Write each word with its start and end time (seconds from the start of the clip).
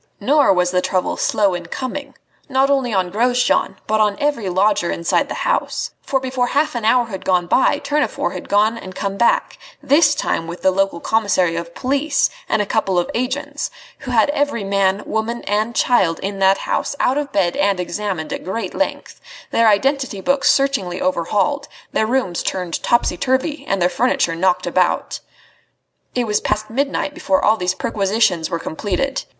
Nor 0.19 0.51
was 0.51 0.71
the 0.71 0.81
trouble 0.81 1.15
slow 1.15 1.53
in 1.53 1.67
coming, 1.67 2.15
not 2.49 2.71
only 2.71 2.91
on 2.91 3.11
Grosjean, 3.11 3.75
but 3.85 3.99
on 4.01 4.17
every 4.19 4.49
lodger 4.49 4.89
inside 4.89 5.29
the 5.29 5.45
house; 5.45 5.91
for 6.01 6.19
before 6.19 6.47
half 6.47 6.73
an 6.73 6.83
hour 6.83 7.05
had 7.05 7.23
gone 7.23 7.45
by 7.45 7.77
Tournefort 7.77 8.33
had 8.33 8.49
gone 8.49 8.79
and 8.79 8.95
come 8.95 9.15
back, 9.15 9.59
this 9.79 10.15
time 10.15 10.47
with 10.47 10.63
the 10.63 10.71
local 10.71 11.01
commissary 11.01 11.55
of 11.55 11.75
police 11.75 12.31
and 12.49 12.63
a 12.63 12.65
couple 12.65 12.97
of 12.97 13.11
agents, 13.13 13.69
who 13.99 14.09
had 14.09 14.31
every 14.31 14.63
man, 14.63 15.03
woman 15.05 15.43
and 15.43 15.75
child 15.75 16.17
in 16.21 16.39
that 16.39 16.57
house 16.65 16.95
out 16.99 17.19
of 17.19 17.31
bed 17.31 17.55
and 17.55 17.79
examined 17.79 18.33
at 18.33 18.43
great 18.43 18.73
length, 18.73 19.21
their 19.51 19.67
identity 19.67 20.19
books 20.19 20.51
searchingly 20.51 20.99
overhauled, 20.99 21.67
their 21.91 22.07
rooms 22.07 22.41
turned 22.41 22.81
topsy 22.81 23.17
turvy 23.17 23.63
and 23.67 23.79
their 23.79 23.87
furniture 23.87 24.33
knocked 24.33 24.65
about. 24.65 25.19
It 26.15 26.25
was 26.25 26.41
past 26.41 26.71
midnight 26.71 27.13
before 27.13 27.45
all 27.45 27.55
these 27.55 27.75
perquisitions 27.75 28.49
were 28.49 28.57
completed. 28.57 29.25